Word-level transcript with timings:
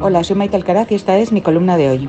Hola, 0.00 0.24
soy 0.24 0.36
Maite 0.36 0.56
Alcaraz 0.56 0.90
y 0.90 0.94
esta 0.94 1.18
es 1.18 1.32
mi 1.32 1.42
columna 1.42 1.76
de 1.76 1.90
hoy. 1.90 2.08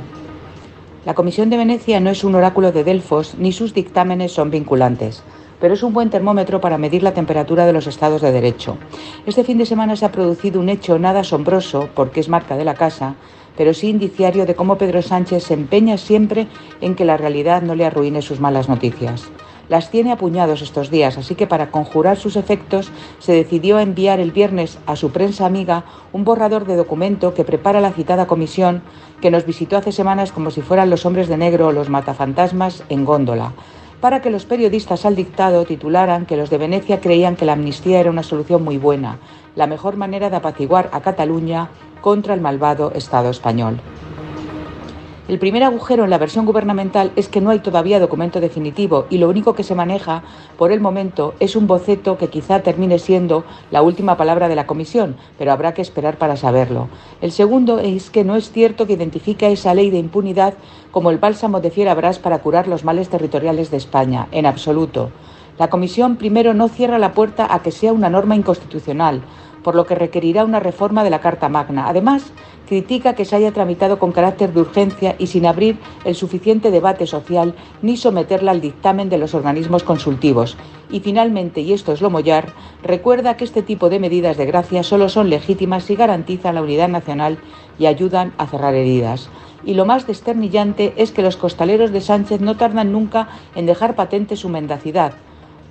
La 1.05 1.15
Comisión 1.15 1.49
de 1.49 1.57
Venecia 1.57 1.99
no 1.99 2.09
es 2.09 2.23
un 2.23 2.35
oráculo 2.35 2.71
de 2.71 2.85
Delfos 2.85 3.35
ni 3.37 3.51
sus 3.51 3.73
dictámenes 3.73 4.31
son 4.31 4.51
vinculantes, 4.51 5.21
pero 5.59 5.73
es 5.73 5.83
un 5.83 5.93
buen 5.93 6.09
termómetro 6.09 6.61
para 6.61 6.77
medir 6.77 7.03
la 7.03 7.13
temperatura 7.13 7.65
de 7.65 7.73
los 7.73 7.87
estados 7.87 8.21
de 8.21 8.31
derecho. 8.31 8.77
Este 9.25 9.43
fin 9.43 9.57
de 9.57 9.65
semana 9.65 9.97
se 9.97 10.05
ha 10.05 10.13
producido 10.13 10.61
un 10.61 10.69
hecho 10.69 10.97
nada 10.97 11.19
asombroso, 11.19 11.89
porque 11.93 12.21
es 12.21 12.29
marca 12.29 12.55
de 12.55 12.63
la 12.63 12.75
casa, 12.75 13.15
pero 13.57 13.73
sí 13.73 13.89
indiciario 13.89 14.45
de 14.45 14.55
cómo 14.55 14.77
Pedro 14.77 15.01
Sánchez 15.01 15.43
se 15.43 15.55
empeña 15.55 15.97
siempre 15.97 16.47
en 16.79 16.95
que 16.95 17.03
la 17.03 17.17
realidad 17.17 17.61
no 17.61 17.75
le 17.75 17.85
arruine 17.85 18.21
sus 18.21 18.39
malas 18.39 18.69
noticias. 18.69 19.29
Las 19.71 19.89
tiene 19.89 20.11
apuñados 20.11 20.61
estos 20.61 20.91
días, 20.91 21.17
así 21.17 21.35
que 21.35 21.47
para 21.47 21.71
conjurar 21.71 22.17
sus 22.17 22.35
efectos 22.35 22.91
se 23.19 23.31
decidió 23.31 23.79
enviar 23.79 24.19
el 24.19 24.33
viernes 24.33 24.77
a 24.85 24.97
su 24.97 25.11
prensa 25.11 25.45
amiga 25.45 25.85
un 26.11 26.25
borrador 26.25 26.65
de 26.65 26.75
documento 26.75 27.33
que 27.33 27.45
prepara 27.45 27.79
la 27.79 27.93
citada 27.93 28.27
comisión 28.27 28.81
que 29.21 29.31
nos 29.31 29.45
visitó 29.45 29.77
hace 29.77 29.93
semanas 29.93 30.33
como 30.33 30.51
si 30.51 30.61
fueran 30.61 30.89
los 30.89 31.05
hombres 31.05 31.29
de 31.29 31.37
negro 31.37 31.67
o 31.67 31.71
los 31.71 31.87
matafantasmas 31.87 32.83
en 32.89 33.05
góndola 33.05 33.53
para 34.01 34.21
que 34.21 34.29
los 34.29 34.43
periodistas 34.43 35.05
al 35.05 35.15
dictado 35.15 35.63
titularan 35.63 36.25
que 36.25 36.35
los 36.35 36.49
de 36.49 36.57
Venecia 36.57 36.99
creían 36.99 37.37
que 37.37 37.45
la 37.45 37.53
amnistía 37.53 38.01
era 38.01 38.09
una 38.09 38.23
solución 38.23 38.65
muy 38.65 38.77
buena, 38.77 39.19
la 39.55 39.67
mejor 39.67 39.95
manera 39.95 40.29
de 40.29 40.35
apaciguar 40.35 40.89
a 40.91 40.99
Cataluña 40.99 41.69
contra 42.01 42.33
el 42.33 42.41
malvado 42.41 42.91
Estado 42.93 43.29
español. 43.29 43.79
El 45.31 45.39
primer 45.39 45.63
agujero 45.63 46.03
en 46.03 46.09
la 46.09 46.17
versión 46.17 46.45
gubernamental 46.45 47.13
es 47.15 47.29
que 47.29 47.39
no 47.39 47.51
hay 47.51 47.59
todavía 47.59 48.01
documento 48.01 48.41
definitivo 48.41 49.05
y 49.09 49.17
lo 49.17 49.29
único 49.29 49.55
que 49.55 49.63
se 49.63 49.75
maneja 49.75 50.23
por 50.57 50.73
el 50.73 50.81
momento 50.81 51.35
es 51.39 51.55
un 51.55 51.67
boceto 51.67 52.17
que 52.17 52.27
quizá 52.27 52.63
termine 52.63 52.99
siendo 52.99 53.45
la 53.71 53.81
última 53.81 54.17
palabra 54.17 54.49
de 54.49 54.57
la 54.57 54.67
comisión, 54.67 55.15
pero 55.37 55.53
habrá 55.53 55.73
que 55.73 55.81
esperar 55.81 56.17
para 56.17 56.35
saberlo. 56.35 56.89
El 57.21 57.31
segundo 57.31 57.79
es 57.79 58.09
que 58.09 58.25
no 58.25 58.35
es 58.35 58.51
cierto 58.51 58.85
que 58.85 58.91
identifica 58.91 59.47
esa 59.47 59.73
ley 59.73 59.89
de 59.89 59.99
impunidad 59.99 60.53
como 60.91 61.11
el 61.11 61.17
bálsamo 61.17 61.61
de 61.61 61.71
Fierabras 61.71 62.19
para 62.19 62.39
curar 62.39 62.67
los 62.67 62.83
males 62.83 63.07
territoriales 63.07 63.71
de 63.71 63.77
España, 63.77 64.27
en 64.33 64.45
absoluto. 64.45 65.11
La 65.57 65.69
comisión 65.69 66.17
primero 66.17 66.53
no 66.53 66.67
cierra 66.67 66.99
la 66.99 67.13
puerta 67.13 67.47
a 67.49 67.61
que 67.61 67.71
sea 67.71 67.93
una 67.93 68.09
norma 68.09 68.35
inconstitucional, 68.35 69.21
por 69.63 69.75
lo 69.75 69.85
que 69.85 69.95
requerirá 69.95 70.43
una 70.43 70.59
reforma 70.59 71.03
de 71.03 71.09
la 71.09 71.21
Carta 71.21 71.47
Magna. 71.47 71.87
Además, 71.87 72.33
critica 72.71 73.15
que 73.15 73.25
se 73.25 73.35
haya 73.35 73.51
tramitado 73.51 73.99
con 73.99 74.13
carácter 74.13 74.53
de 74.53 74.61
urgencia 74.61 75.17
y 75.19 75.27
sin 75.27 75.45
abrir 75.45 75.77
el 76.05 76.15
suficiente 76.15 76.71
debate 76.71 77.05
social 77.05 77.53
ni 77.81 77.97
someterla 77.97 78.51
al 78.51 78.61
dictamen 78.61 79.09
de 79.09 79.17
los 79.17 79.33
organismos 79.33 79.83
consultivos. 79.83 80.55
Y 80.89 81.01
finalmente, 81.01 81.59
y 81.59 81.73
esto 81.73 81.91
es 81.91 81.99
lo 81.99 82.09
mollar, 82.09 82.53
recuerda 82.81 83.35
que 83.35 83.43
este 83.43 83.61
tipo 83.61 83.89
de 83.89 83.99
medidas 83.99 84.37
de 84.37 84.45
gracia 84.45 84.83
solo 84.83 85.09
son 85.09 85.29
legítimas 85.29 85.83
si 85.83 85.97
garantizan 85.97 86.55
la 86.55 86.61
unidad 86.61 86.87
nacional 86.87 87.39
y 87.77 87.87
ayudan 87.87 88.31
a 88.37 88.47
cerrar 88.47 88.73
heridas. 88.73 89.27
Y 89.65 89.73
lo 89.73 89.85
más 89.85 90.07
desternillante 90.07 90.93
es 90.95 91.11
que 91.11 91.23
los 91.23 91.35
costaleros 91.35 91.91
de 91.91 91.99
Sánchez 91.99 92.39
no 92.39 92.55
tardan 92.55 92.93
nunca 92.93 93.27
en 93.53 93.65
dejar 93.65 93.97
patente 93.97 94.37
su 94.37 94.47
mendacidad 94.47 95.11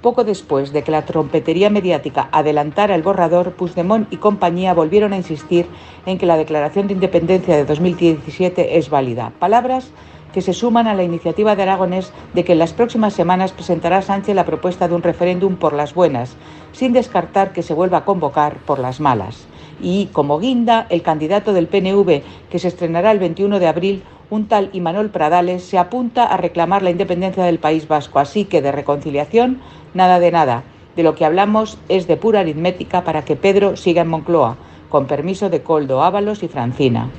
poco 0.01 0.25
después 0.25 0.73
de 0.73 0.83
que 0.83 0.91
la 0.91 1.05
trompetería 1.05 1.71
mediática 1.71 2.29
adelantara 2.33 2.95
el 2.95 3.03
borrador, 3.03 3.53
Puigdemont 3.53 4.13
y 4.13 4.17
compañía 4.17 4.75
volvieron 4.75 5.13
a 5.13 5.17
insistir 5.17 5.67
en 6.07 6.19
que 6.19 6.27
la 6.27 6.37
declaración 6.37 6.87
de 6.87 6.95
independencia 6.95 7.57
de 7.57 7.65
2017 7.65 8.79
es 8.79 8.91
válida. 8.91 9.33
Palabras 9.39 9.91
que 10.33 10.43
se 10.43 10.53
suman 10.53 10.87
a 10.87 10.95
la 10.95 11.03
iniciativa 11.03 11.57
de 11.57 11.63
Aragonés 11.63 12.13
de 12.35 12.45
que 12.45 12.53
en 12.53 12.59
las 12.59 12.73
próximas 12.73 13.15
semanas 13.15 13.53
presentará 13.53 14.03
Sánchez 14.03 14.35
la 14.35 14.45
propuesta 14.45 14.89
de 14.89 14.95
un 14.95 15.03
referéndum 15.03 15.57
por 15.57 15.73
las 15.73 15.95
buenas, 15.95 16.37
sin 16.73 16.93
descartar 16.93 17.53
que 17.53 17.63
se 17.63 17.75
vuelva 17.75 17.99
a 17.99 18.05
convocar 18.05 18.59
por 18.59 18.79
las 18.79 19.01
malas. 19.01 19.47
Y, 19.83 20.07
como 20.13 20.39
guinda, 20.39 20.87
el 20.91 21.03
candidato 21.03 21.53
del 21.53 21.67
PNV, 21.67 22.23
que 22.51 22.59
se 22.59 22.69
estrenará 22.69 23.13
el 23.13 23.19
21 23.19 23.59
de 23.59 23.67
abril, 23.67 24.03
un 24.31 24.47
tal 24.47 24.71
Imanol 24.73 25.11
Pradales, 25.11 25.65
se 25.65 25.77
apunta 25.77 26.25
a 26.25 26.37
reclamar 26.37 26.83
la 26.83 26.91
independencia 26.91 27.45
del 27.45 27.59
País 27.59 27.89
Vasco. 27.89 28.19
Así 28.21 28.45
que 28.45 28.63
de 28.63 28.73
reconciliación, 28.73 29.61
nada 29.93 30.21
de 30.21 30.31
nada. 30.31 30.63
De 30.97 31.03
lo 31.03 31.15
que 31.15 31.25
hablamos 31.25 31.79
es 31.89 32.07
de 32.07 32.17
pura 32.17 32.41
aritmética 32.41 33.05
para 33.05 33.25
que 33.25 33.37
Pedro 33.37 33.77
siga 33.77 34.03
en 34.03 34.09
Moncloa, 34.09 34.57
con 34.89 35.07
permiso 35.07 35.51
de 35.51 35.63
Coldo 35.63 36.03
Ábalos 36.03 36.43
y 36.43 36.49
Francina. 36.49 37.11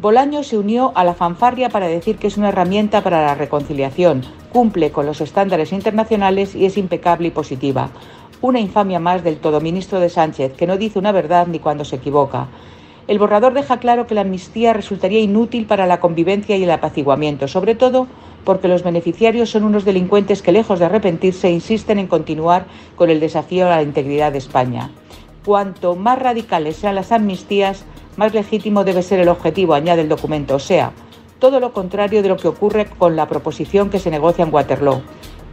Bolaño 0.00 0.42
se 0.42 0.58
unió 0.58 0.92
a 0.96 1.04
la 1.04 1.14
fanfarria 1.14 1.70
para 1.70 1.88
decir 1.88 2.16
que 2.16 2.26
es 2.26 2.36
una 2.36 2.50
herramienta 2.50 3.02
para 3.02 3.24
la 3.24 3.34
reconciliación, 3.34 4.22
cumple 4.52 4.90
con 4.90 5.06
los 5.06 5.20
estándares 5.20 5.72
internacionales 5.72 6.54
y 6.54 6.66
es 6.66 6.76
impecable 6.76 7.28
y 7.28 7.30
positiva. 7.30 7.88
Una 8.42 8.60
infamia 8.60 9.00
más 9.00 9.24
del 9.24 9.38
todo 9.38 9.60
ministro 9.60 10.00
de 10.00 10.10
Sánchez, 10.10 10.52
que 10.54 10.66
no 10.66 10.76
dice 10.76 10.98
una 10.98 11.12
verdad 11.12 11.46
ni 11.46 11.58
cuando 11.58 11.84
se 11.84 11.96
equivoca. 11.96 12.48
El 13.06 13.18
borrador 13.18 13.52
deja 13.52 13.78
claro 13.78 14.06
que 14.06 14.14
la 14.14 14.22
amnistía 14.22 14.72
resultaría 14.72 15.20
inútil 15.20 15.66
para 15.66 15.86
la 15.86 16.00
convivencia 16.00 16.56
y 16.56 16.64
el 16.64 16.70
apaciguamiento, 16.70 17.48
sobre 17.48 17.74
todo 17.74 18.06
porque 18.44 18.68
los 18.68 18.82
beneficiarios 18.82 19.50
son 19.50 19.64
unos 19.64 19.84
delincuentes 19.84 20.40
que, 20.40 20.52
lejos 20.52 20.78
de 20.78 20.86
arrepentirse, 20.86 21.50
insisten 21.50 21.98
en 21.98 22.06
continuar 22.06 22.66
con 22.96 23.10
el 23.10 23.20
desafío 23.20 23.66
a 23.66 23.76
la 23.76 23.82
integridad 23.82 24.32
de 24.32 24.38
España. 24.38 24.90
Cuanto 25.44 25.96
más 25.96 26.18
radicales 26.18 26.76
sean 26.76 26.94
las 26.94 27.12
amnistías, 27.12 27.84
más 28.16 28.32
legítimo 28.32 28.84
debe 28.84 29.02
ser 29.02 29.20
el 29.20 29.28
objetivo, 29.28 29.74
añade 29.74 30.02
el 30.02 30.08
documento, 30.08 30.56
o 30.56 30.58
sea, 30.58 30.92
todo 31.38 31.60
lo 31.60 31.72
contrario 31.72 32.22
de 32.22 32.28
lo 32.28 32.38
que 32.38 32.48
ocurre 32.48 32.86
con 32.86 33.16
la 33.16 33.28
proposición 33.28 33.90
que 33.90 33.98
se 33.98 34.10
negocia 34.10 34.44
en 34.44 34.54
Waterloo. 34.54 35.02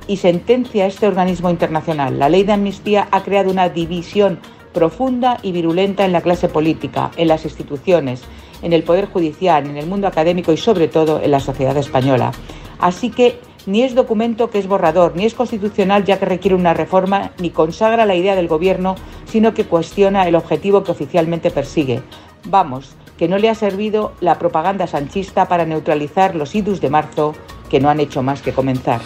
Y 0.07 0.18
sentencia 0.18 0.85
este 0.85 1.07
organismo 1.07 1.50
internacional. 1.50 2.18
La 2.18 2.29
ley 2.29 2.44
de 2.44 2.53
amnistía 2.53 3.07
ha 3.12 3.23
creado 3.23 3.51
una 3.51 3.69
división 3.69 4.39
profunda 4.73 5.37
y 5.41 5.51
virulenta 5.51 6.05
en 6.05 6.11
la 6.11 6.21
clase 6.21 6.49
política, 6.49 7.11
en 7.17 7.27
las 7.27 7.45
instituciones, 7.45 8.21
en 8.61 8.73
el 8.73 8.83
Poder 8.83 9.07
Judicial, 9.07 9.65
en 9.65 9.77
el 9.77 9.87
mundo 9.87 10.07
académico 10.07 10.51
y 10.51 10.57
sobre 10.57 10.87
todo 10.87 11.21
en 11.21 11.31
la 11.31 11.39
sociedad 11.39 11.75
española. 11.77 12.31
Así 12.79 13.09
que 13.09 13.39
ni 13.65 13.83
es 13.83 13.93
documento 13.93 14.49
que 14.49 14.57
es 14.57 14.67
borrador, 14.67 15.15
ni 15.15 15.25
es 15.25 15.35
constitucional 15.35 16.03
ya 16.03 16.19
que 16.19 16.25
requiere 16.25 16.55
una 16.55 16.73
reforma, 16.73 17.31
ni 17.39 17.51
consagra 17.51 18.05
la 18.05 18.15
idea 18.15 18.35
del 18.35 18.47
Gobierno, 18.47 18.95
sino 19.25 19.53
que 19.53 19.65
cuestiona 19.65 20.27
el 20.27 20.35
objetivo 20.35 20.83
que 20.83 20.91
oficialmente 20.91 21.51
persigue. 21.51 22.01
Vamos, 22.45 22.95
que 23.17 23.27
no 23.27 23.38
le 23.38 23.49
ha 23.49 23.55
servido 23.55 24.13
la 24.19 24.39
propaganda 24.39 24.88
sanchista 24.88 25.47
para 25.47 25.65
neutralizar 25.65 26.35
los 26.35 26.55
idus 26.55 26.81
de 26.81 26.89
marzo 26.89 27.35
que 27.69 27.79
no 27.79 27.89
han 27.89 27.99
hecho 27.99 28.23
más 28.23 28.41
que 28.41 28.51
comenzar. 28.51 28.99